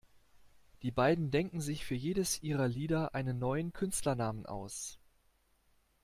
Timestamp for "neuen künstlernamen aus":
3.37-4.97